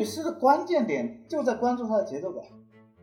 [0.00, 2.42] 语诗的关键点就在关注它的节奏感。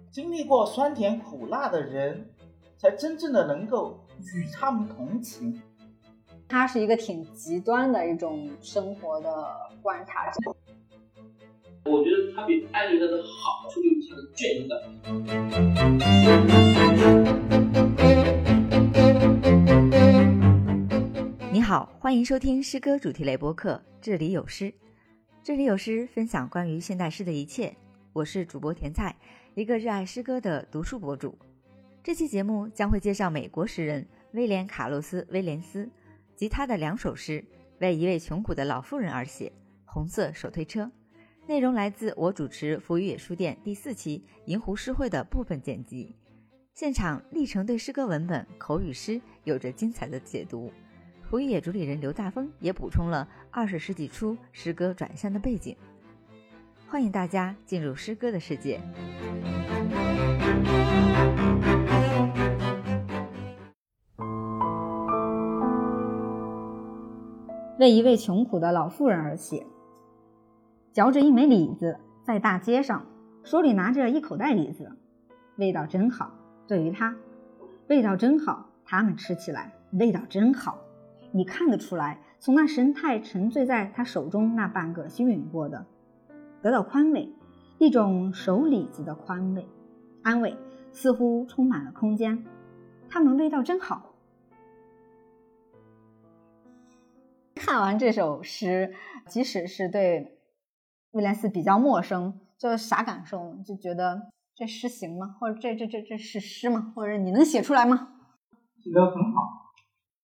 [0.09, 2.27] 经历过酸甜苦辣的人，
[2.75, 4.03] 才真正的能够
[4.33, 5.61] 与他们同情。
[6.47, 9.29] 他是一个挺极端的一种生活的
[9.79, 10.55] 观察者。
[11.85, 14.81] 我觉得他比艾略特的好处就是他的倦感。
[21.51, 24.65] 你好，欢迎收听诗歌主题类播客《这里有诗》，
[25.47, 27.73] 这里有诗分享关于现代诗的一切。
[28.11, 29.15] 我是主播甜菜，
[29.55, 31.37] 一个热爱诗歌的读书博主。
[32.03, 35.89] 这期节目将会介绍美国诗人威廉·卡洛斯·威廉斯
[36.35, 37.41] 及他的两首诗，
[37.79, 39.47] 为一位穷苦的老妇人而写，
[39.85, 40.83] 《红色手推车》。
[41.47, 46.13] 内容来自我主持福与野书店第四期银湖诗会的部分剪辑。
[46.73, 50.69] 现场历程对诗歌文本口语诗有着精彩的解读。
[51.29, 55.75] 福与野主理人刘大峰也补充了二十世纪初诗歌转向的背景。
[56.87, 58.79] 欢迎大家进入诗歌的世界。
[67.77, 69.67] 为一位穷苦的老妇人而写。
[70.93, 73.05] 嚼着一枚李子，在大街上，
[73.43, 74.97] 手里拿着一口袋李子，
[75.57, 76.31] 味道真好。
[76.65, 77.13] 对于他，
[77.89, 78.69] 味道真好。
[78.85, 80.77] 他们吃起来味道真好。
[81.31, 85.85] 你看得出来，从那神态沉醉在他手中那半个均匀过的，
[86.61, 87.33] 得到宽慰，
[87.77, 89.67] 一种手李子的宽慰、
[90.23, 90.55] 安慰，
[90.91, 92.45] 似乎充满了空间。
[93.09, 94.13] 它们味道真好。
[97.55, 98.93] 看完这首诗，
[99.27, 100.33] 即使是对。
[101.11, 103.55] 威廉斯比较陌生，就啥感受？
[103.65, 105.35] 就觉得这诗行吗？
[105.39, 106.91] 或者这这这这是诗吗？
[106.95, 108.09] 或者你能写出来吗？
[108.77, 109.66] 写得很好，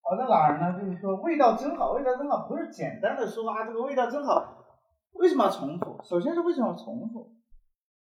[0.04, 0.80] 好在哪儿呢？
[0.80, 4.60] 就是说味道真好，味道真好，不是简单的说啊，这个味道真好。
[5.14, 5.98] 为什么要重复？
[6.04, 7.32] 首先是为什么要重复？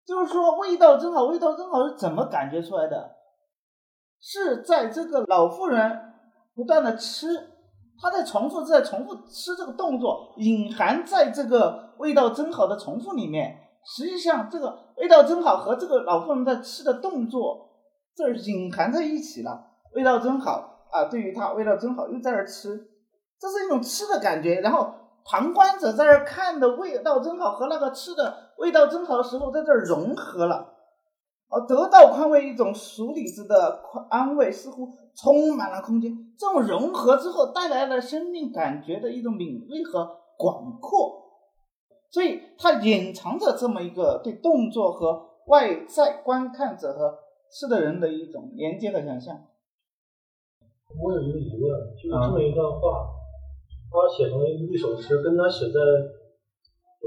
[0.05, 3.15] 就是说味道真好，味道真好是怎么感觉出来的？
[4.21, 6.13] 是在这个老妇人
[6.55, 7.27] 不断的吃。
[8.01, 13.57] 他在重复，在重复吃这个动作，隐含在这个味道真好的重复里面。
[13.83, 17.69] 实际上，这个味道真好和这个老妇人在吃的动作，
[18.15, 19.71] 这儿隐含在一起了。
[19.95, 22.89] 味道真好啊，对于他味道真好，又在这吃，
[23.39, 24.61] 这是一种吃的感觉。
[24.61, 30.75] 然后旁观者在这看的味道真好和那个吃的味道真好的时候，在这融合了。
[31.51, 36.15] 而得到宽慰，一种熟里子的宽安慰，似乎充满了空间。
[36.37, 41.23] 这种融合之后带来了生命感觉的一种敏锐和广阔，
[42.11, 47.17] 所以它隐藏着这么一个对动作和外在观看者和
[47.51, 49.35] 吃的人的一种连接和想象。
[50.99, 51.63] 我有一个疑问，
[51.95, 53.07] 就是这么一段话，
[53.89, 55.79] 他写成一首诗，跟他写在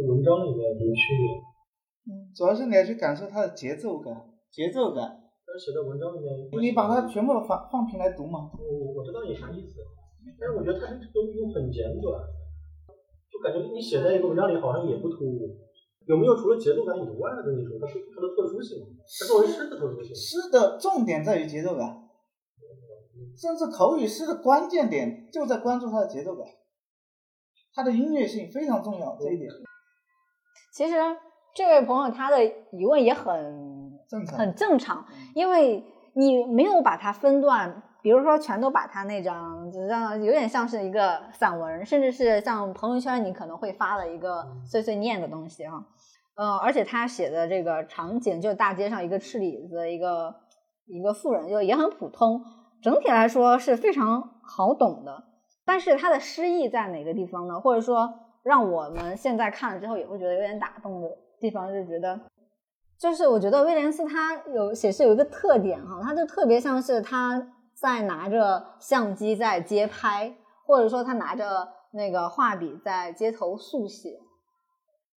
[0.09, 1.27] 文章里面有什么区别？
[2.09, 4.11] 嗯，主要是你要去感受它的节奏感。
[4.51, 5.05] 节奏感，
[5.45, 6.33] 他写在文章里面。
[6.61, 8.51] 你把它全部放放平来读嘛？
[8.59, 9.81] 我我知道你啥意思，
[10.41, 12.21] 但是我觉得它这个又很简短，
[13.31, 15.57] 就感觉你写在一个文章里好像也不突兀。
[16.05, 18.83] 有没有除了节奏感以外的那种它它的特殊性？
[18.83, 20.13] 它作为诗的特殊性。
[20.13, 22.02] 诗的重点在于节奏感，
[23.37, 26.47] 甚至口语诗的关键点就在关注它的节奏感，
[27.75, 29.51] 它的音乐性非常重要这一点。
[30.75, 30.95] 其实。
[31.55, 35.85] 这位朋友他的疑问也很正常很正常，因为
[36.15, 45.75] 你没有把它分段，比如说全都把它那张，就像有点像是一个散文，甚至是像朋友圈你可能会发的一个碎碎念的东西啊。
[46.37, 50.35] 嗯，而且他写的这个场景就大街上一个吃李子一个
[50.87, 52.43] 一个妇人，就也很普通，
[52.83, 55.25] 整体来说是非常好懂的。
[55.65, 57.61] 但是他的诗意在哪个地方呢？
[57.61, 58.13] 或者说
[58.43, 61.09] 让我们现在看了之后也会觉得有点打动的？
[61.41, 62.21] 地方就觉得，
[62.97, 67.45] 就是我觉得威廉斯他有写诗有一个特点哈，他就特别像是他
[67.75, 74.21] 在拿着相机在街拍，或者说他拿着那个画笔在街头速写，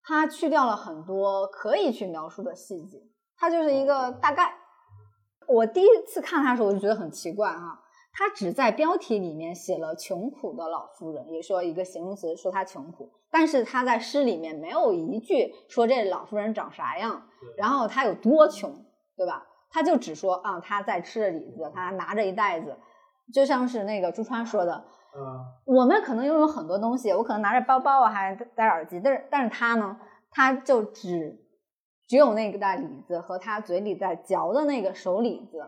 [0.02, 2.98] 他去掉了很多可以去描述的细节，
[3.36, 4.52] 他就是一个大概。
[5.48, 7.80] 我第一次看他的时候，我就觉得很奇怪哈。
[8.12, 13.10] 他只在标题里面写了“穷苦的老妇人”，也说一个形容词，说她穷苦。
[13.30, 17.22] 但是他在诗里面没有一句说这老妇人长啥样，
[17.58, 18.72] 然后她有多穷，
[19.16, 19.46] 对吧？
[19.68, 22.78] 他就只说啊，他在吃着李子，他拿着一袋子，
[23.34, 24.84] 就像是那个朱川说的，
[25.14, 29.98] 嗯，我们可能拥有很多东西，我可能拿着包包啊，还戴耳机，但是但是他呢，
[30.30, 31.38] 他就只
[32.06, 35.64] 只有那个袋李子和他嘴里在嚼的那个手李子。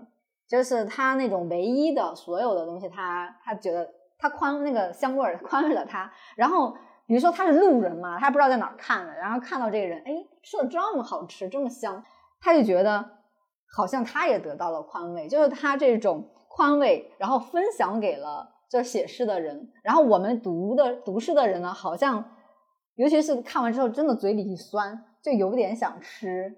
[0.48, 3.86] 就是他那种唯一的所有的东西，他他觉得
[4.18, 6.10] 他宽那个香味儿 宽慰了他。
[6.36, 6.74] 然后
[7.06, 10.12] 比如说他是路人嘛，他不知道在哪儿看的，然后看到这个人，哎，
[10.42, 12.02] 吃的这么好吃，这么香，
[12.40, 13.04] 他就觉得
[13.76, 22.24] 好像他也得到了宽慰，就是他这种宽慰，然后分享给了这写诗的人，然后我们读的读诗的人呢，好像
[22.94, 26.56] 尤其是看完之后，真的嘴里一酸，就有点想吃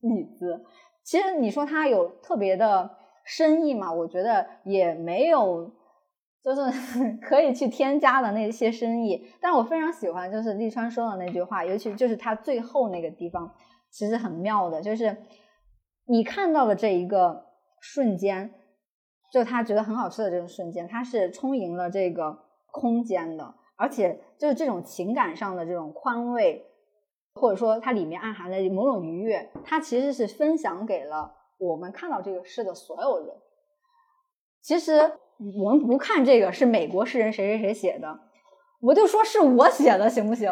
[0.00, 0.64] 李子。
[1.02, 2.90] 其实你说它有特别的
[3.24, 3.92] 深意嘛？
[3.92, 5.72] 我觉得也没有。
[6.44, 6.60] 就是
[7.26, 13.50] 可以去添加的那些深意，但我非常喜欢，就是利川说的那句话，尤其就是他最后那个地方，
[13.90, 15.16] 其实很妙的，就是
[16.04, 17.46] 你看到的这一个
[17.80, 18.52] 瞬间，
[19.32, 22.38] 就他觉得很好吃的这个瞬间，它是充盈了这个
[22.70, 26.66] 空间的，而且就是这种情感上的这种宽慰，
[27.34, 33.36] 或者说它里面暗含的某种愉悦，它其实是分享给了我们看到这个诗的所有人，
[34.62, 35.12] 其实。
[35.58, 38.20] 我们不看这个是美国诗人谁谁谁写的，
[38.80, 40.48] 我就说是我写的行不行？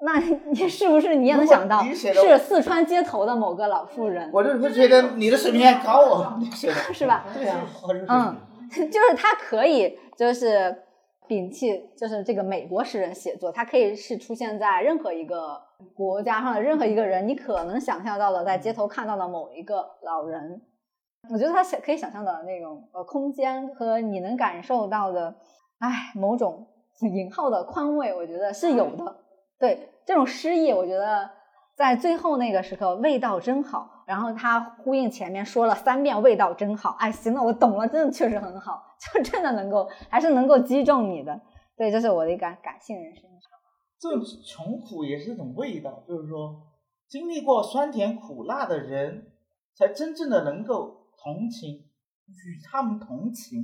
[0.00, 0.18] 那
[0.50, 4.30] 你是不是你也能想到是四川街头的某个老妇人？
[4.32, 6.40] 我就觉得你的水平还高哦，
[6.94, 7.26] 是吧？
[7.34, 7.60] 对啊，
[8.08, 8.36] 嗯，
[8.90, 10.74] 就是他可以就是
[11.28, 15.60] 摒弃，就是这个美国诗人写作，他可以是出现在任何一个
[15.94, 20.60] 国家上的任何一个人，你可能想象到的在街头看到的某一个老人。
[21.30, 25.34] 我觉得他想可以想象的那种呃空间和你能感受到的，
[25.78, 26.66] 哎，某种
[27.00, 29.16] 引号的宽慰，我觉得是有的。
[29.58, 31.30] 对这种诗意，我觉得
[31.76, 34.01] 在最后那个时刻，味道真好。
[34.12, 36.90] 然后他呼应前面说了三遍，味道真好。
[36.98, 38.82] 哎，行了，我懂了，真的确实很好，
[39.14, 41.40] 就真的能够还是能够击中你的。
[41.78, 43.22] 对，这是我的一个感性人生。
[43.98, 44.10] 这
[44.44, 46.60] 穷苦也是一种味道，就是说
[47.08, 49.32] 经历过酸甜苦辣的人，
[49.74, 51.00] 才真正的能够。
[51.24, 51.76] 同情，
[52.26, 53.62] 与他们同情，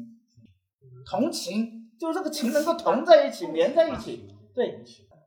[1.11, 4.29] 同情就是这个情能够同在一起，连在一起。
[4.55, 4.81] 对，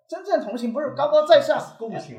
[0.07, 2.17] 真正同情不是高高在上，共情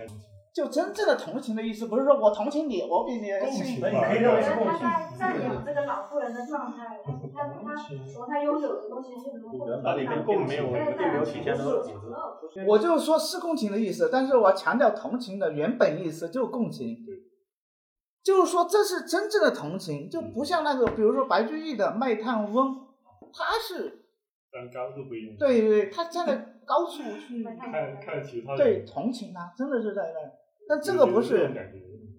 [0.54, 3.80] 就真正的同情的意思，不是说我同情你，我比你共情。
[3.80, 7.00] 他在占有这个老妇人的状态，
[7.34, 11.82] 他他说他拥有的东西是如何哪里跟共没有没有体现的
[12.66, 16.98] 我就说是共情的意思，但是我强调同情的原本意思就是共情。
[18.22, 22.68] 就是说，这是真正的同情，就不像那个，比如说白居易的《卖炭翁》，
[23.32, 24.04] 他是
[24.52, 25.36] 站高度不一样。
[25.36, 30.41] 对对，他站在高处去看看其他对同情他，真的是在那。
[30.72, 31.52] 但这个不是，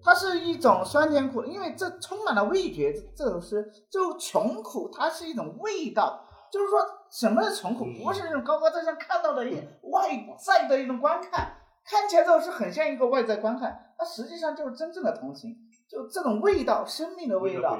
[0.00, 2.92] 它是一种酸甜苦，因为这充满了味觉。
[3.16, 6.24] 这首诗就穷苦，它是一种味道。
[6.52, 6.78] 就是说，
[7.10, 7.84] 什么是穷苦？
[8.00, 9.56] 不是那种高高在上看到的一
[9.90, 10.08] 外
[10.38, 15.50] 在的一种观看，看起来之后是很像一个外在观看，它实际上就是真正的同情。
[15.88, 17.76] 就这种味道，生命的味道，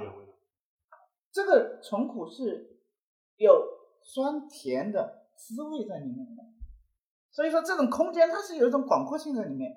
[1.31, 2.81] 这个穷苦是
[3.37, 3.65] 有
[4.03, 6.43] 酸甜的滋味在里面的。
[7.31, 9.71] 所以说，这种空间它是有一种广阔性在里面，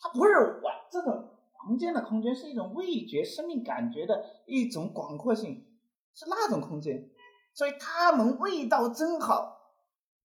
[0.00, 0.32] 它不是
[0.62, 5.66] 完这种房间的空间，是一种味觉、生命感觉的一种广阔性，
[6.14, 7.10] 是那种空间。
[7.54, 9.72] 所以他们味道真好，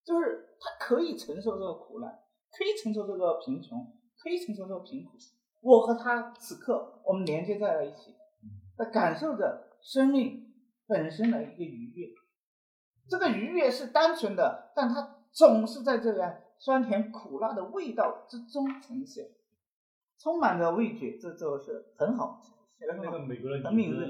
[0.04, 2.20] 就是他可以承受这个苦难，
[2.50, 3.78] 可以承受这个贫穷，
[4.18, 5.12] 可以承受这个贫苦。
[5.60, 8.14] 我和他此刻，我们连接在了一起，
[8.76, 10.52] 在感受着生命
[10.86, 12.08] 本身的一个愉悦。
[13.08, 19.26] 这个愉悦是单纯的，但它总是在这个酸甜苦辣的味道之中呈现，
[20.20, 22.44] 充满着味觉，这就是很好。
[22.76, 24.04] 那个美国人，很敏锐。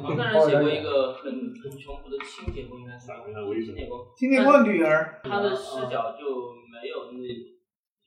[0.00, 3.12] 一个人写过一个很很穷苦的清洁工，应该是
[3.60, 4.00] 清洁工。
[4.16, 5.20] 清洁工女儿。
[5.22, 7.44] 他的视角就没有那种，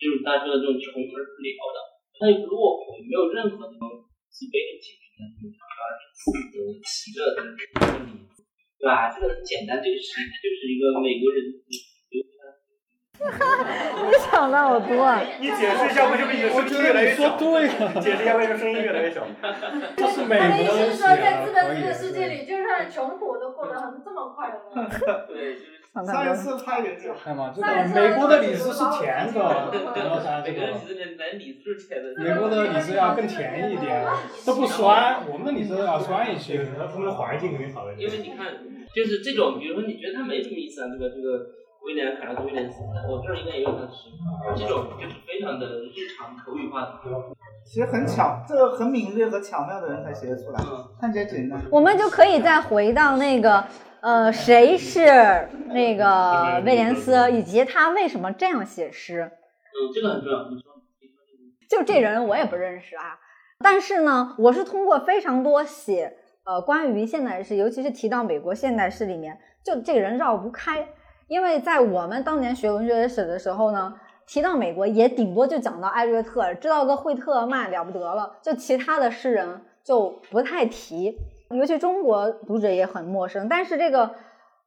[0.02, 1.78] 就是大家说的这种穷而不聊的。
[2.18, 3.86] 它也不落魄，没有任何那种
[4.34, 7.54] 自卑的情绪，而是自得其乐的
[8.82, 9.14] 对吧？
[9.14, 10.10] 这个很简单，这个是
[10.42, 11.46] 就是一个美国人。
[13.24, 15.22] 你想的好多啊！
[15.40, 17.38] 你解释一下为什么你的声音越来越小？
[17.38, 17.68] 对
[18.02, 19.22] 解释一下为什么声音越来越小？
[19.96, 24.56] 这是美国的意思是说，在资本主义的世界里，就算穷苦都过得很这么快乐。
[25.28, 25.66] 对，就是。
[26.12, 29.40] 上一次他也是，看嘛，这个美国的李子是甜的，
[29.96, 30.74] 然后啥这个。
[32.18, 34.04] 美国的李子要更甜一点，
[34.44, 36.66] 都不酸，我们的李子要酸一些。
[36.92, 38.48] 他们的环境更好一点因为你看，
[38.96, 41.46] 就是这种，比如说你觉得它没什么意思啊，这个这个
[41.86, 44.10] 威廉卡拉多威廉斯，我这儿应该也有他的诗，
[44.56, 46.94] 这种就是非常的日常口语化的。
[47.66, 50.60] 其实很巧，这个很敏锐和巧妙的人才写得出来，
[51.00, 51.62] 看起来简单。
[51.72, 53.64] 我们就可以再回到那个。
[54.04, 59.32] 呃，谁是那个威廉斯，以及他为什么这样写诗？
[59.32, 60.50] 嗯，这个很重要。
[60.50, 60.74] 你说，
[61.70, 63.18] 就这人我也不认识啊，
[63.60, 70.86] 但是呢，我是通过非常多写呃关于现代诗，尤其是提到美国现代诗里面，就这个人绕不开。
[71.34, 73.92] 因为在我们当年学文学史的时候呢，
[74.28, 81.18] 提到美国也顶多就讲到艾略特，知道个惠特曼了不得了，就其他的诗人就不太提，
[81.50, 83.50] 尤其中国读者也很陌生。
[83.50, 84.14] 但是这个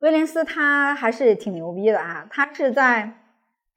[0.00, 3.12] 威廉斯他还是挺牛逼的啊，他是在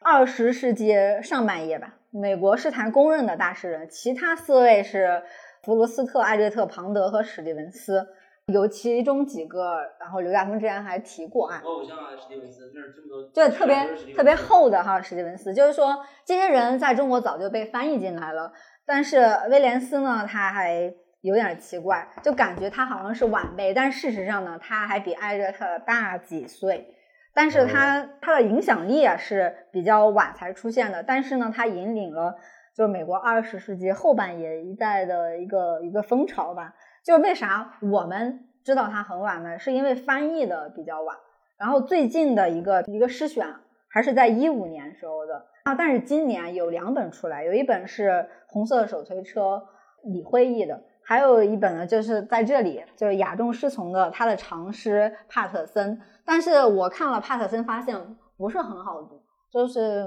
[0.01, 5.21] 二十世纪上半叶吧，美国诗坛公认的大诗人，其他四位是
[5.61, 8.07] 弗罗斯特、艾略特、庞德和史蒂文斯。
[8.51, 13.75] 有其中几个，然后刘亚峰之前还提过啊，我偶像啊，史蒂文斯那是这么多，就特别
[14.15, 18.51] 特别厚的哈，史蒂文斯，就是说这些人在中国早就被翻译进来了，
[18.85, 26.95] 但是威廉斯呢，他还有点奇怪，就感觉他好像是晚辈，但事实上呢，他还比艾略特大几岁，
[27.33, 32.35] 但是他他的影响力啊是比较晚才出现的，但是呢，他引领了
[32.75, 36.73] 就是美国二十世纪后半叶一代的一个一个风潮吧。
[37.05, 39.57] 就是为啥我们知道它很晚呢？
[39.57, 41.17] 是因为翻译的比较晚，
[41.57, 43.47] 然后最近的一个一个诗选
[43.89, 45.75] 还是在一五年时候的啊。
[45.75, 48.09] 但是今年有两本出来，有一本是
[48.47, 49.63] 《红色手推车》
[50.11, 55.97] 李辉译的，还有一本呢就是在这里就是雅众诗丛的他的长诗《帕特森》。
[56.25, 60.05] 但是我看了帕特森，发现不是很好读，就是。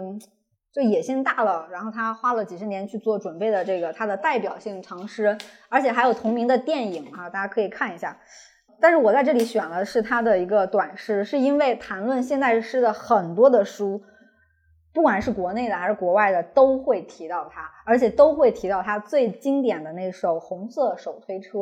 [0.73, 5.37] 就野心大了，然后他花了几十年去做准备的这个他的代表性长诗，
[5.69, 8.17] 而且还有同名的电影哈，大家可以看一下。
[8.81, 14.03] 但是我在这里选了是他的一个短诗，是因为谈论现代诗的很多的书，
[14.95, 21.59] 不管是国内的还是国外的，都会提到他，而且都会提到他最经典的那首《红色手推车》。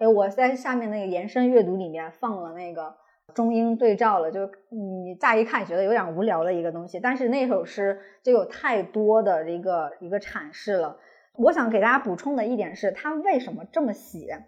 [0.00, 2.96] 哎，我在下面那个延伸阅读里面放了那个。
[3.34, 10.96] 中英对照了，就你乍一看觉得有点无聊的一个东西，但是那首诗就有太多的一个一个阐释了。
[11.36, 14.46] 我想给大家补充的一点是，他为什么这么写？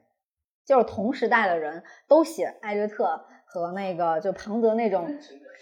[0.65, 5.19] 就是同时代的人都写艾略特和那个就庞德那种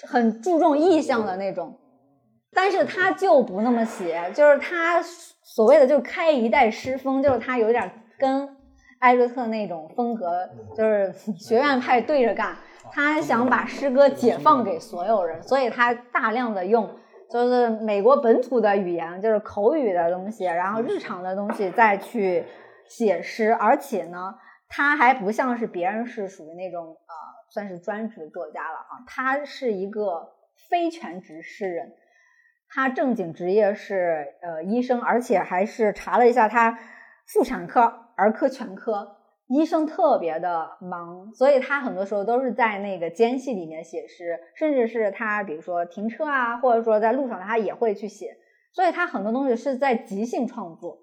[0.06, 1.78] 很注重意象的那种，
[2.52, 8.56] 但是他就不那么写，就是他所谓的就开一代诗风，就是他有点跟
[8.98, 12.56] 艾略特那种风格，就是学院派对着干。
[12.92, 16.99] 他想把诗歌解放给所有人，所以他大量的用
[17.30, 22.44] 就是美国本土的语言，就是口语的东西，然后日常的东西再去
[22.88, 24.35] 写诗，而且呢，
[24.68, 27.14] 他还不像是别人是属于那种呃，
[27.50, 30.32] 算是专职作家了啊，他是一个
[30.68, 31.92] 非全职诗人，
[32.68, 36.78] 他正经职业是呃医生，而且还是查了一下他
[37.26, 37.82] 妇产科、
[38.16, 39.18] 儿科全科。
[39.52, 48.37] 医生特别的忙，所以他很多时候都是在那个间隙里面写诗，甚至是他比如说停车啊，或者说在路上，他也会去写。
[48.73, 51.00] 所以他很多东西是在即兴创作。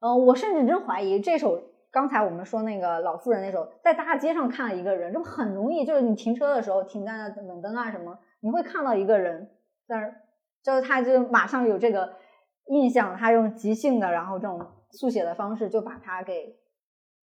[0.00, 9.50] 嗯，我甚至真怀疑这首刚才我们说那个老妇人那首，在大街上看一个人，这不很容易，就是你停车的时候停在那等灯啊什么，你会看到一个人
[9.86, 10.14] 在那儿，
[10.62, 12.12] 就是他就马上有这个
[12.66, 16.54] 印象，他用即兴的，然后这种速写的方式就把它给。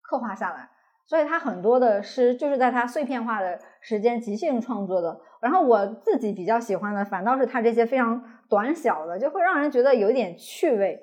[0.05, 0.69] 刻画下来，
[1.07, 5.19] 所以他很多的诗就是在他碎片化的时间即兴创作的。
[5.41, 11.01] 然后我自己比较喜欢的，反倒是他这些非常短小的，就会让人觉得有点趣味。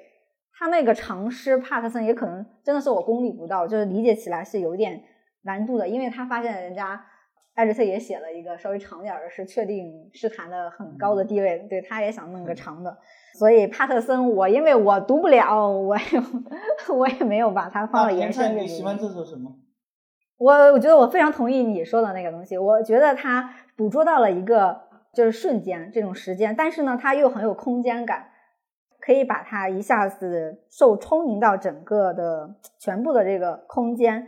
[0.53, 5.03] 他那个长诗帕特森也可能真的是我功力不到，就是理解起来是有点
[5.41, 7.03] 难度的，因为他发现人家
[7.55, 12.96] 艾略特也写了一个稍微长点的诗，确定诗坛的很高的地位，对他也想弄个长的。
[13.33, 16.03] 所以帕特森，我因为我读不了，我也
[16.93, 18.61] 我也没有把它放到延伸里。
[18.61, 19.55] 你喜欢这首什么？
[20.38, 22.57] 我我觉得我非常同意你说的那个东西。
[22.57, 24.81] 我觉得它捕捉到了一个
[25.13, 28.27] 就是瞬间这种时间，但是呢，它又很有空间感，
[29.00, 34.27] 可以把它一下子受充盈到整个的全部的这个空间，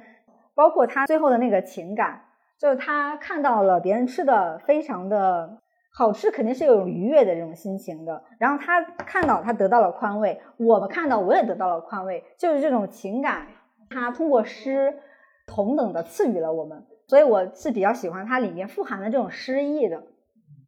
[0.55, 2.21] 包括他最后的那个情感，
[2.59, 5.59] 就是他看到了别人吃的非常的。
[5.95, 13.47] 好吃肯定是有愉悦的这种心情的，然后他看到他得到了宽慰，我们看到我也得到了宽慰，就是这种情感，
[13.91, 14.97] 他通过诗
[15.45, 19.97] 同等的赐予了我们，所以我是比较喜欢它里面富含的这种诗意的。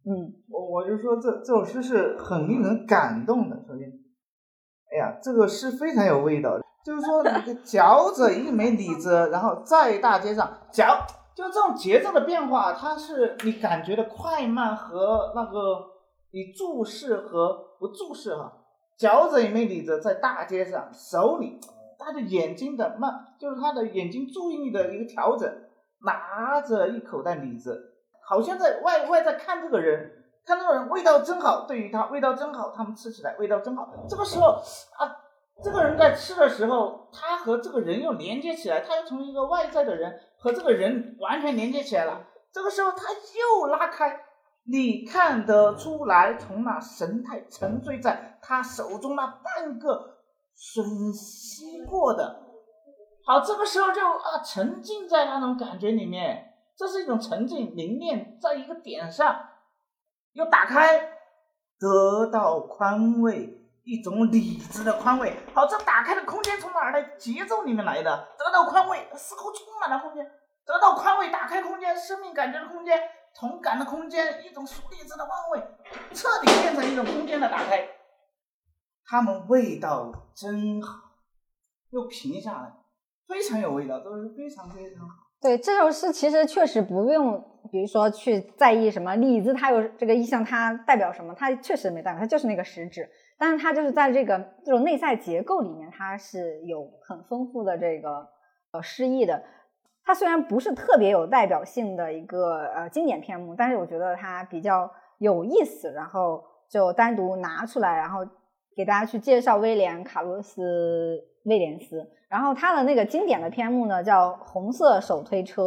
[0.07, 3.55] 嗯，我我就说这这首诗是很令人感动的。
[3.67, 3.91] 首先，
[4.91, 7.23] 哎呀，这个诗非常有味道，就是说
[7.63, 10.85] 嚼着 一枚李子，然后在大街上嚼。
[11.35, 15.85] 就这种节奏的变化，它是你感觉的快慢和那个
[16.31, 18.53] 你注视和不注视哈。
[18.97, 21.59] 嚼着一枚李子在大街上，手里
[21.99, 25.53] 他的眼睛的慢，就是他的眼睛注意力的一个调整，
[26.05, 27.93] 拿着一口袋李子，
[28.25, 30.09] 好像在外外在看这个人，
[30.45, 33.93] 看这个人味道真好，对于他味道真好，他们吃起来味道真好。
[34.07, 34.51] 这个时候
[34.97, 35.24] 啊。
[35.63, 42.27] 这个人在吃的时候，他和这个人又连接起来，他又从一个外在的人和这个人完全连接起来了。
[42.51, 44.19] 这个时候他又拉开，
[44.65, 50.17] 你看得出来，从那神态沉醉在他手中那半个
[50.57, 52.43] 吮吸过的，
[53.25, 59.35] 好，这个时候就啊沉浸在那种感觉里面，这是一种沉浸凝练在一个点上，
[60.33, 61.11] 又打开，
[61.79, 63.61] 得到宽慰。
[63.85, 67.03] 一种理智的宽慰，好，这打开的空间从哪儿来？
[67.19, 70.25] 节奏里面来的，得到宽慰，似乎充满了空间，
[70.65, 72.99] 得到宽慰，打开空间，生命感觉的空间，
[73.39, 75.59] 同感的空间，一种熟理智的宽慰，
[76.15, 77.87] 彻底变成一种空间的打开。
[79.05, 80.99] 它们味道真好，
[81.91, 82.73] 又平下来，
[83.27, 85.15] 非常有味道，都是非常非常好。
[85.39, 87.39] 对，这首诗其实确实不用，
[87.71, 91.35] 比如说去在意什么李子，它有这个意象，它代表什么？
[91.35, 93.07] 它确实没代表，它就是那个实质。
[93.37, 98.27] 但是它就是在这个这种内在结构里面，它是有很丰富的这个
[98.71, 99.43] 呃诗意的。
[100.03, 108.19] 它虽然不是特别有代表性的一个呃经典篇目，但是我觉得它比较有意思，然后就单独拿出来，然后
[108.75, 111.17] 给大家去介绍威廉·卡洛斯·
[111.49, 112.09] 威廉斯。
[112.27, 115.61] 然后他的那个经典的篇目呢，叫《红色手推车》。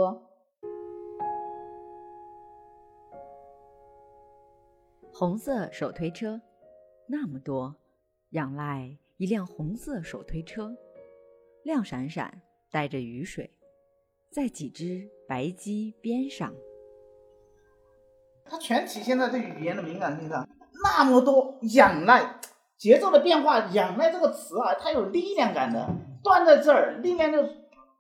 [5.12, 6.40] 红色手推车。
[7.10, 7.74] 那么多，
[8.30, 10.76] 仰赖一辆红色手推车，
[11.64, 13.50] 亮闪闪，带着雨水，
[14.30, 16.52] 在几只白鸡边上。
[18.44, 20.46] 它全体现在对语言的敏感性上。
[20.84, 22.38] 那么多仰赖，
[22.76, 25.88] 节奏的变化，仰赖这个词啊，它有力量感的，
[26.22, 27.42] 断在这儿，力量就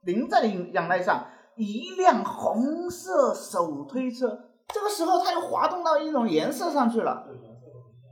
[0.02, 1.26] 凝在仰赖上。
[1.56, 7.26] 一辆红色手推车，这个时候它又滑动到一种颜色上去了。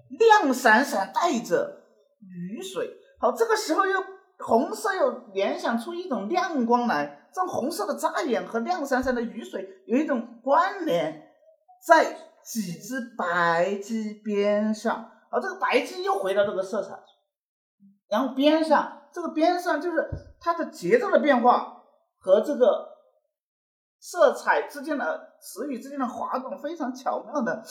[0.09, 1.83] 亮闪闪带着
[2.21, 4.03] 雨水，好，这个时候又
[4.39, 11.31] 红色又联想出一种亮光来，这种红色的扎眼和亮闪闪的雨水有一种关联，
[11.87, 16.97] 在几只白鸡边上，好，这个白鸡又回到这个色彩，
[18.09, 20.09] 然后边上这个边上就是
[20.39, 21.83] 它的节奏的变化
[22.19, 22.89] 和这个
[23.99, 27.65] 色彩之间的词语之间的滑动非常巧妙的。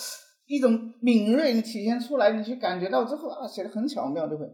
[0.46, 4.54] 一种敏锐，你体现出来，你去感觉到之后啊，写的很巧妙，对不对？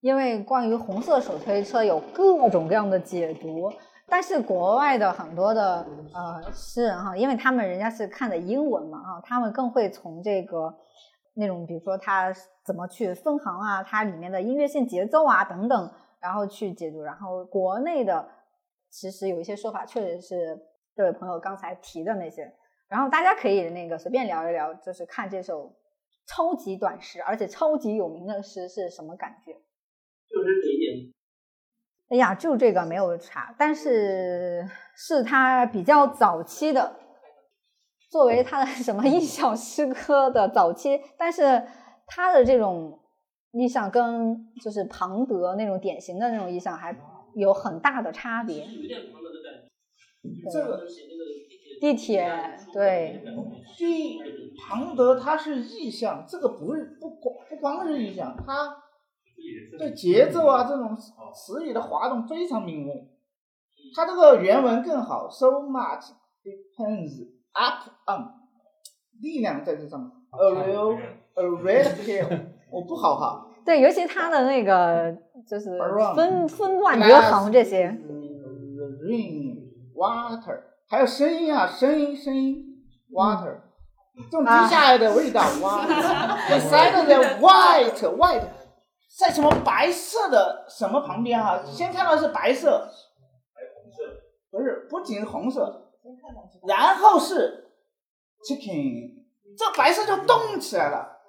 [0.00, 3.70] 因为关于红色手推车有各种各样的解读，
[4.06, 10.74] 但是国外的很多的呃诗人哈，因为他们人家是看的英文嘛啊，他们更会从这个
[11.34, 12.32] 那种比如说他
[12.64, 17.02] 怎么去分行啊，它里面的音乐性节奏啊等等，然后去解读。
[17.02, 18.26] 然后国内的
[18.90, 20.58] 其实有一些说法，确实是
[20.94, 22.54] 这位朋友刚才提的那些。
[22.90, 25.72] 然后大家可以那个随便聊一聊，就是看这首
[26.26, 29.52] 超级短诗，而且超级有名的诗是什么感觉？
[30.28, 31.12] 就是经典。
[32.08, 36.96] 哎呀，就这个没有查，但是是他比较早期的，
[38.10, 41.62] 作为他的什么印象诗歌的早期，但是
[42.08, 42.98] 他的这种
[43.52, 46.92] 意象跟就是庞德那种典型的那种意象还
[47.36, 48.66] 有很大的差别。
[48.66, 50.50] 有点庞德的感觉。
[50.50, 50.84] 这个。
[51.80, 52.30] 地铁
[52.72, 53.24] 对，
[53.78, 54.18] 第
[54.60, 58.76] 庞德他是意象，这个不是不光不光是意象，他
[59.78, 63.08] 对节奏啊这种词语的滑动非常敏锐。
[63.96, 66.10] 他这个原文更好，so much
[66.44, 68.28] depends up on，
[69.22, 70.98] 力量在这上面，a real
[71.34, 72.40] a red hill，
[72.70, 73.46] 我不好哈。
[73.64, 75.16] 对，尤其他的那个
[75.48, 75.78] 就是
[76.14, 77.88] 分分段隔行这些。
[79.02, 79.56] Rain
[79.94, 80.64] water。
[80.90, 82.66] 还有声音啊，声音声音
[83.12, 83.60] ，water，
[84.28, 88.42] 这种滴下来的味道，water，beside the white white，
[89.16, 91.62] 在什么白色的什么旁边哈？
[91.64, 92.90] 先看到是白色，
[94.50, 95.92] 不是，不仅是红色，
[96.66, 97.70] 然后是
[98.44, 99.12] chicken，
[99.56, 101.20] 这白色就动起来了，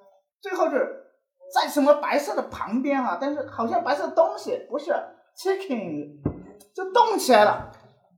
[0.41, 1.05] 最后是
[1.53, 3.19] 在什么白色的旁边啊？
[3.21, 4.91] 但是好像白色东西不是
[5.37, 6.19] chicken，
[6.73, 7.71] 就动起来了，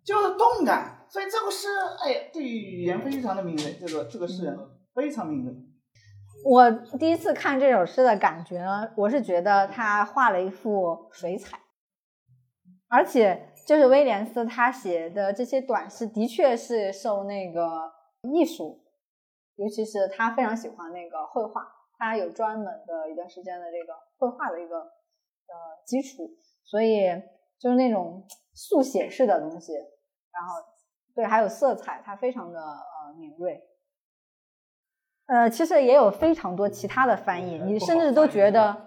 [0.06, 0.92] 就是动感。
[1.13, 1.67] 所以这个诗，
[2.04, 4.58] 哎，对语言非常的敏锐，这个这个诗人
[4.95, 5.54] 非常敏锐。
[6.43, 11.60] 我第一次看这首诗的感觉呢，我是觉得他画了一幅水彩，
[12.88, 17.91] 而且就是威廉斯他写的这些短诗，的确是受那个
[18.23, 18.84] 艺术，
[19.58, 21.62] 尤其是他非常喜欢那个绘画，
[21.99, 26.28] 他有专门的一段时间的这个绘画的一个呃基础，
[26.63, 27.04] 所以
[27.60, 30.73] 就是那种速写式的东西，然后。
[31.15, 33.62] 对，还有色彩，它非常的呃敏锐。
[35.26, 38.86] 呃，其实也有非常多其他的翻译，你甚至都觉得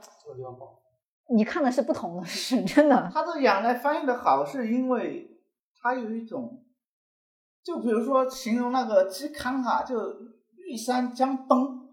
[1.34, 3.10] 你看的是不同的诗，真的。
[3.12, 5.40] 他这仰赖翻译的好，是因为
[5.80, 6.62] 他有一种，
[7.64, 9.96] 就比如说形容那个嵇康哈，就
[10.56, 11.88] 玉山将崩，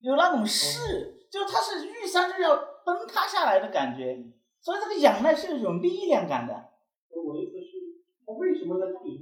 [0.00, 2.56] 有那种势，就它是玉山就要
[2.86, 4.16] 崩塌下来的感觉，
[4.60, 6.54] 所以这个仰赖是有种力量感的。
[6.54, 7.78] 我的意思是，
[8.24, 9.21] 他为什么在这里用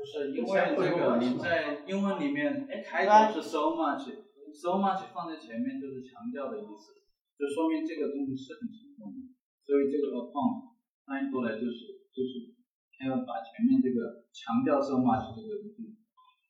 [0.00, 6.96] 不是因为这个你在英文里面哎开头是 so much，so much 放在前面就是强调的意思，
[7.36, 9.28] 就说明这个东西是很成功的，
[9.60, 10.72] 所以这个 upon
[11.04, 12.56] 翻译过来就是就是
[12.96, 15.92] 他要把前面这个强调 so much 这个东西，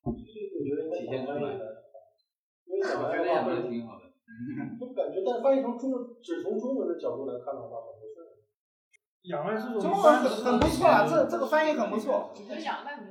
[0.06, 1.58] 就是体现出来。
[2.70, 4.06] 我觉得也是挺好的。
[4.78, 5.90] 就感觉，但翻译成中，
[6.22, 7.82] 只从中文的角度来看的话，
[9.24, 12.32] 仰赖是种中文很很不错啊，这这个翻译很不错。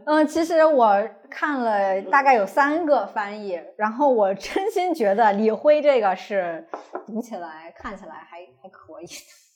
[0.06, 6.68] 嗯，其实我看了大概有三个翻译，然后我真心觉得李辉这个是
[7.06, 9.08] 读起来、看起来还还可以。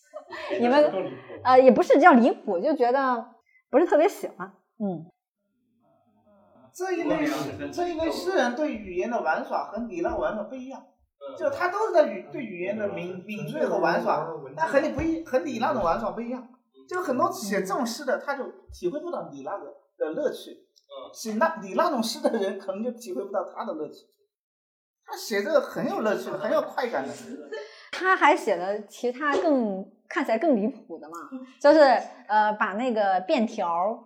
[0.62, 0.92] 你们
[1.44, 3.26] 呃也不是叫离谱，就觉得
[3.72, 4.54] 不是特别喜欢。
[4.80, 5.06] 嗯，
[6.72, 7.28] 这一类
[7.72, 10.86] 这一类诗人对语言的玩耍和李浪玩耍不一样，
[11.38, 16.48] 就他都是在语对语言的敏敏锐和玩耍，但和你不一和你那种玩耍不一样。
[16.88, 20.52] 就很多写这种诗的，他就体会不到你那个的乐趣。
[21.14, 24.06] 写那你那种诗的人，可能就体会不到他的乐趣。
[25.06, 27.14] 他写这个很有乐趣，很有快感的。
[27.92, 31.16] 他还写了其他更看起来更离谱的嘛，
[31.60, 31.80] 就是
[32.28, 34.04] 呃把那个便条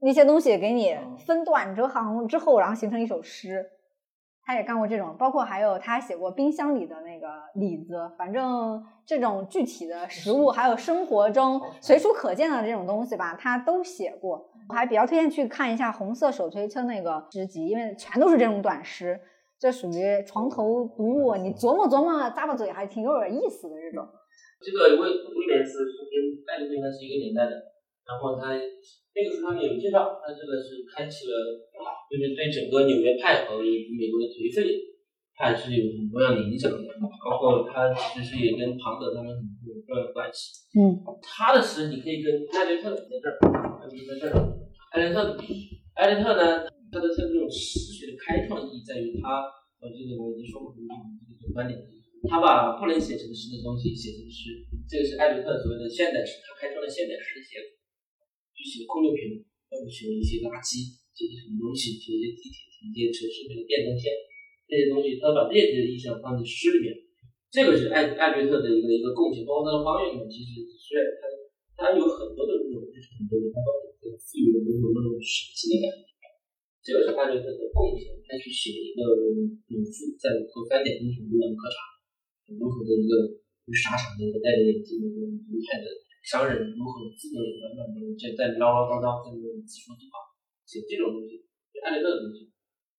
[0.00, 0.96] 那些东西给你
[1.26, 3.64] 分段折行之后，然后形成一首诗。
[4.46, 14.50] 他也干过这种，包括还有他写过冰箱里的那个李子，反正这种具体的食物，还有生活中随处可见的这种东西吧，他都写过。
[14.68, 19.20] 我还比较推荐去看一下《红色手推车》那个诗集，因为全都是这种短诗，
[19.58, 24.06] 这属于床头读物，你琢磨琢磨，咂巴嘴还挺有点意思的这种。
[24.60, 27.60] 这个威威廉斯是跟爱丽丝应该是一个年代的，
[28.06, 31.34] 然后他那个书上面有介绍，他这个是开启了。
[32.10, 34.62] 就是对整个纽约派和美国的颓废
[35.34, 36.78] 派是有很重要的影响的，
[37.26, 39.34] 包括他其实也跟庞德他们
[39.66, 40.62] 有重要的关系。
[40.78, 43.34] 嗯，他的诗你可以跟艾略特在这儿，
[43.82, 43.90] 在
[44.20, 44.46] 这儿，
[44.94, 45.34] 艾略特，
[45.98, 46.62] 艾略特呢，
[46.92, 49.42] 他的他这种诗学的开创意义在于他，
[49.82, 50.86] 我，这个我已经说过这个
[51.34, 51.74] 这个观点，
[52.30, 54.54] 他把不能写成诗的东西写成诗，
[54.86, 57.73] 这个是艾略特所谓的现代诗，他开创了现代诗的写法，
[58.64, 61.00] 写空六瓶，包括写一些垃圾。
[61.14, 64.10] 这些什么东西，写一些地铁停电、城市里面的电灯线，
[64.66, 66.90] 这些东西，他把这些意象放在诗里面，
[67.54, 69.46] 这个是艾艾略特的一个一个贡献。
[69.46, 71.22] 包括他的方面呢，其实虽然他
[71.78, 73.70] 他有很多的这种就是很多的他把
[74.02, 76.10] 这个赋予了某种那种神性的感觉，
[76.82, 78.10] 这个是艾略特的贡献。
[78.26, 79.06] 他去写一个
[79.70, 81.78] 鲁父在和三点英雄一样喝茶，
[82.58, 83.30] 如何的一个
[83.70, 85.86] 沙场的一个戴着眼镜的一个犹太的
[86.24, 90.24] 商人，如何自得意满满的在在唠唠叨叨在那自说自话。
[90.64, 91.44] 写这种东西，
[91.84, 92.48] 艾略特的东西，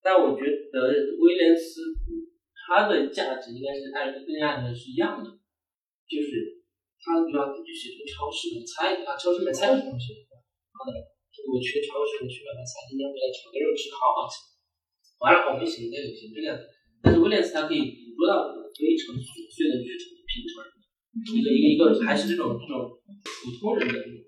[0.06, 0.78] 但我觉得
[1.18, 1.82] 威廉斯
[2.54, 5.26] 他的价值应该是艾略特跟艾略是一样的，
[6.06, 6.62] 就是
[7.02, 10.14] 他主要他去写这个超市买菜啊，超市买菜有什么东西？
[10.78, 10.94] 好的，
[11.50, 14.38] 我去超市我去买买菜，今天回来炒个肉吃，好好吃。
[15.26, 16.54] 完了后面写应该有些这样，
[17.02, 20.70] 但是威廉斯他可以捕捉到非常琐碎的日常的平常人，
[21.34, 22.94] 一个一个一个还是这种这种
[23.26, 24.22] 普通人的这种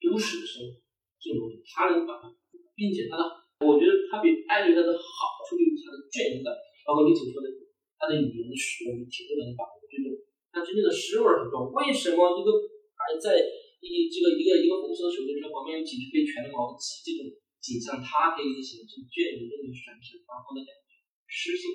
[0.00, 0.80] 都市的生活
[1.20, 2.32] 这种东西，他能把它。
[2.78, 3.26] 并且他的，
[3.66, 6.54] 我觉得他比艾略特的好处就是他的隽永感，
[6.86, 7.50] 包括你所说的
[7.98, 10.14] 他的语言的使用，挺不能把握这种，
[10.54, 11.74] 他真正的诗味很重。
[11.74, 12.54] 为什么一个
[12.94, 13.34] 而在
[13.82, 17.26] 一这个一个一个红色的手推车旁边有几十杯全的毛鸡这种
[17.58, 21.66] 景象，他可以形成隽永的那种闪闪发光的感觉，诗性。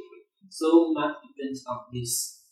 [0.48, 2.48] So much depends on this，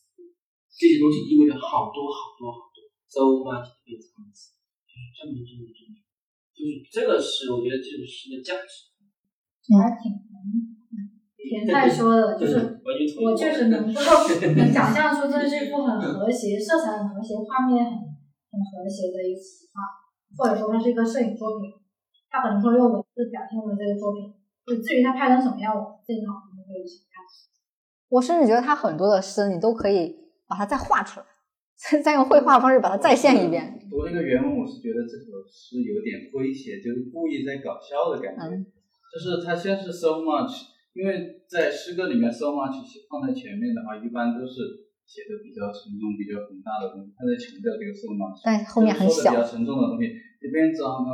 [0.75, 2.70] 这些东西意味着好多好多好多。
[3.11, 5.99] So much this，就是这么这么这么。
[6.55, 8.87] 就是这个是我觉得这个诗的价值。
[9.75, 10.15] 还挺
[11.43, 12.79] 甜菜说的，就是
[13.19, 13.99] 我确实能够
[14.55, 19.43] 能想象出这是一幅很和谐、色彩很和谐、画面很很和谐的一幅
[19.75, 19.83] 画，
[20.39, 21.69] 或者说它是一个摄影作品。
[22.29, 24.31] 它可能说用文字表现了这个作品，
[24.65, 27.19] 就至于它拍成什么样，我自己脑子里会有想看。
[28.07, 30.15] 我甚至觉得他很多的诗，你都可以
[30.47, 31.25] 把它再画出来。
[32.03, 33.77] 再用绘画方式把它再现一遍。
[33.89, 38.53] 读那个原文，我是觉得这首诗有点诙谐，就是故意在搞笑的感觉。
[39.11, 47.11] 就是他先是 so much，因为在诗歌里面 so much 放在前面的话，一般都是写的比较沉重、比较宏大的东西。
[47.17, 49.33] 他在强调这个 so much，但后面很小。
[49.33, 50.07] 比较沉重的东西
[50.39, 51.11] ，depends on a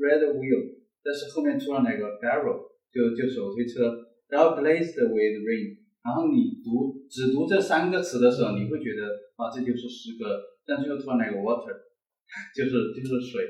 [0.00, 0.62] red wheel，
[1.04, 3.92] 但是后面出了那个 barrel，就就手推车，
[4.30, 5.84] 然后 blazed with rain。
[6.06, 10.38] 然后你读只读这三个词的时候，你会觉得啊，这就是诗歌。
[10.64, 11.74] 但是又突然来个 water，
[12.54, 13.42] 就是就是水。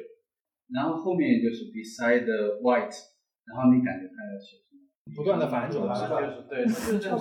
[0.73, 2.97] 然后后面就是 beside the white，
[3.45, 5.15] 然后你感觉它要写什么？
[5.15, 5.97] 不断的反转，
[6.49, 7.19] 对， 就是这样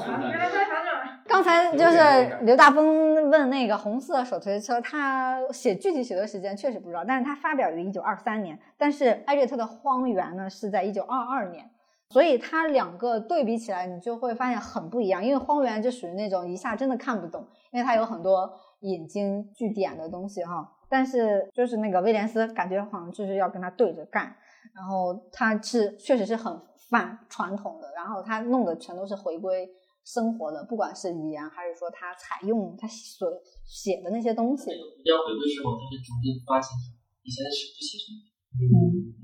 [1.27, 11.69] 刚才就是刘大峰问那个红色手推车，他写具体写的时间确实不知道，但是他发表于一九二三年，但是艾略特的荒原呢是在一九二二年，
[12.15, 15.21] 所以他两个对比起来，你就会发现很不一样。
[15.21, 18.49] 因为荒原就属于那种一下真的看不懂，因为它有很多
[18.79, 20.65] 引经据典的东西哈。
[20.87, 24.33] 但是就是那个威廉斯，感觉好像就是要跟他对着干，
[24.73, 26.57] 然后他是确实是很
[26.89, 29.67] 反传统的，然后他弄的全都是回归。
[30.05, 33.27] 生活的，不管是语言还是说他采用他所
[33.65, 34.71] 写的那些东西，
[35.03, 36.77] 要回归生活，他就逐渐发现
[37.23, 38.23] 以前是不写什么，
[38.55, 38.67] 嗯，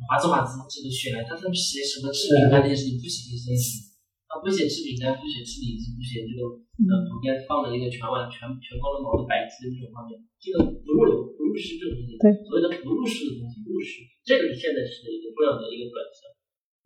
[0.08, 3.96] 华兹华兹这个血来，他他写什么吃饼干那些事情不写这些事情，
[4.28, 16.20] 他不写吃饼干，不写吃李子，不写这个呃旁边放了一个全碗全全光的毛的白鸡的这种画面，这个不入流不入世这种东西，对，所谓的不入世的东西入世，这个是现代诗的一个重要的一个转向。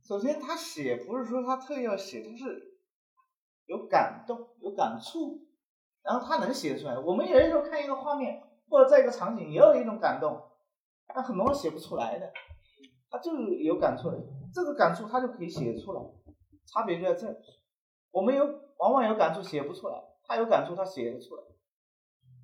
[0.05, 2.73] 首先他写不是说他特意要写，他是。
[3.67, 5.41] 有感动，有感触，
[6.03, 6.99] 然后他能写出来。
[6.99, 10.39] 我们有的时候看一个画面，或者在一个场景，也有一种感动，
[11.13, 12.31] 但很多人写不出来的，
[13.09, 14.11] 他就有感触，
[14.53, 16.01] 这个感触他就可以写出来，
[16.65, 17.35] 差别就在这。
[18.11, 18.45] 我们有
[18.77, 21.43] 往往有感触写不出来，他有感触他写得出来。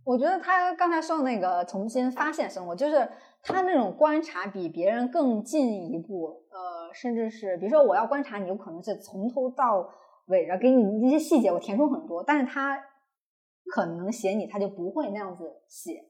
[0.03, 3.09] 我觉得他刚才说的那个重新发现生活，就是
[3.43, 9.89] 他那种观察比别人更进一步，呃，甚至是比如说我要观察你，有可能是从头到。
[10.27, 12.79] 尾的给你那些细节，我填充很多，但是他
[13.65, 16.05] 可能写你，他就不会那样子写，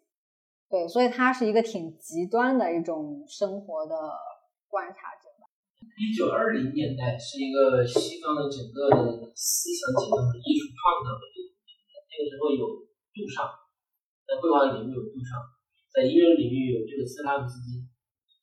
[0.71, 3.91] 对，所以他是一个挺极端的一种生活的
[4.71, 5.51] 观察者吧。
[5.99, 11.51] 一九二零年代是一个西方的整个的思想结构和艺术创造的这个
[12.07, 13.43] 那个时候有杜尚，
[14.23, 15.43] 在绘画领域有杜尚，
[15.91, 17.83] 在音乐领域有这个斯拉夫斯基，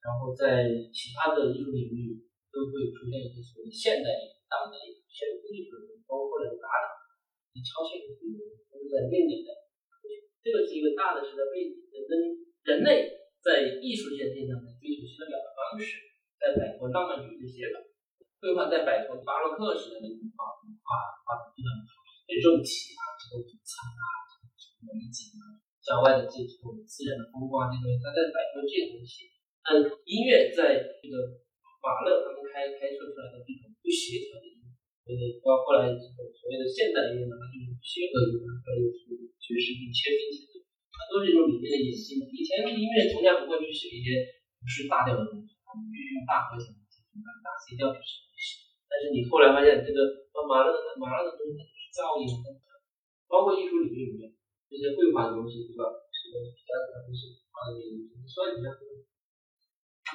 [0.05, 4.13] 然后在其他的艺术领域都会出现一些所谓现代
[4.53, 4.77] 大的。
[5.09, 6.87] 现代艺术包括了达达，
[7.57, 8.39] 以超现实主义
[8.71, 9.58] 都是在那年代。
[10.49, 11.77] 这个是一个大的时代背景，
[12.09, 12.17] 跟
[12.65, 13.05] 人类
[13.45, 16.01] 在艺术界这上的追求新的表达方式，
[16.41, 17.77] 在摆脱浪漫主义的写法，
[18.41, 20.89] 绘画在摆脱巴洛克时代的画画
[21.29, 21.69] 画非常
[22.41, 24.25] 肉体啊，这个主餐啊，
[24.57, 29.29] 这个美景啊，郊外的这种自然的风光这些，他在摆脱这些东西。
[29.69, 29.77] 但
[30.09, 31.45] 音乐在这个
[31.85, 34.58] 马勒他们开开设出来的这种不协调的。
[35.09, 39.09] 呃，到后来这种所谓的现代音乐呢，它就是协和音乐，还有是
[39.41, 40.61] 爵士跟切分节奏，
[40.93, 42.21] 它都是一种理念的演进。
[42.29, 44.21] 以前的音乐从来不会去写一些
[44.61, 46.77] 不是大调的东西，他们必须用大和弦、
[47.41, 48.69] 大 C 调去写。
[48.85, 52.29] 但是你后来发现，这个马勒的马勒的东西是噪音，
[53.33, 54.37] 包括艺术领域里面
[54.69, 55.89] 这些绘画的东西，对吧？
[55.89, 57.97] 这个比较的东西，画的也
[58.29, 58.77] 算一下，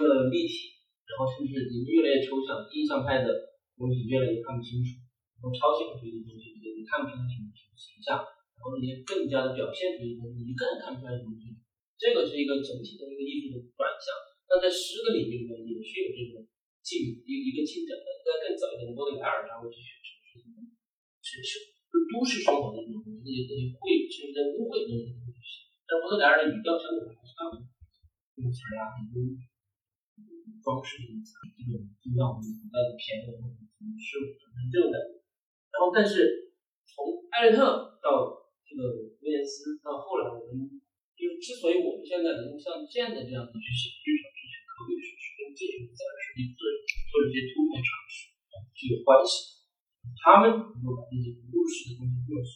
[0.05, 0.77] 呃，立体，
[1.09, 3.52] 然后甚至已经越来越抽象，印象派的。
[3.77, 5.01] 东西越来越看不清楚，
[5.41, 11.57] 从超现实主义的东西也看不清楚形象，然后那些更加的表现主义的东西，你更看不出来什么东西。
[11.99, 14.11] 这个是一个整体的一个艺术的转向。
[14.51, 16.45] 那在诗的领域里面也是有这种
[16.83, 18.05] 进一一个进展的。
[18.23, 19.99] 在更早一点，波德莱尔他会去学
[20.39, 20.63] 什么？
[21.19, 21.59] 是是
[21.91, 25.67] 是都市生活的那种东西，那些东西会，甚至在污秽中的东西。
[25.83, 27.67] 但波德莱尔的语调相对还是更
[28.39, 29.19] 用词啊，很多。
[30.63, 35.19] 装饰的这种，就像我们古代的片子或者什么事物等这种感觉。
[35.69, 36.55] 然后，但是
[36.87, 40.79] 从艾略特到这个威廉斯，到后来我们
[41.13, 46.63] 就是之所以我们现在能够像现在这样子去写剧场、去写口语史，是跟这些在实际做
[47.11, 48.31] 做一些突破尝试
[48.73, 49.67] 是有关系的。
[50.23, 52.53] 他们能够把这些不入史的东西，或者是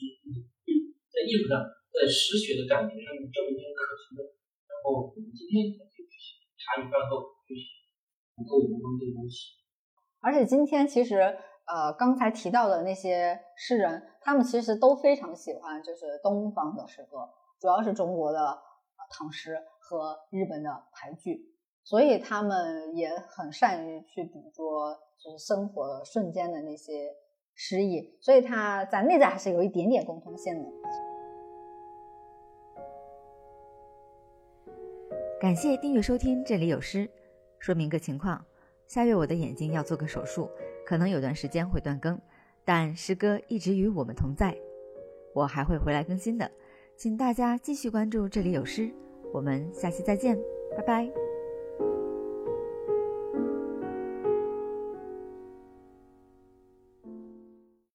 [1.11, 4.21] 在艺术上、在诗学的感觉上面证明可行的，
[4.69, 7.36] 然后我们今天才去写茶余饭后
[8.37, 8.43] 去写。
[8.43, 9.55] 不够的东西，
[10.21, 11.15] 而且今天其实，
[11.65, 18.57] 呃，刚才提到的那些诗人，他们其实都非常喜欢就是东方的诗歌，主要是中国的
[19.09, 27.15] 唐诗和日本的俳句，所以他们也很善于去捕捉就是生活瞬间的那些
[27.55, 30.69] 诗意，所以他在内在还是有一点点共通性的。
[35.39, 37.09] 感谢订阅收听，这里有诗。
[37.67, 38.41] 说明个情况，
[38.87, 40.49] 下月我的眼睛要做个手术，
[40.85, 42.17] 可能有段时间会断更，
[42.63, 44.57] 但诗歌一直与我们同在，
[45.33, 46.49] 我还会回来更新的，
[46.95, 48.89] 请大家继续关注这里有诗，
[49.33, 50.39] 我们下期再见，
[50.77, 51.26] 拜拜。